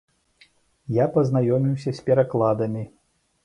[0.95, 2.83] Я пазнаёміўся з перакладамі.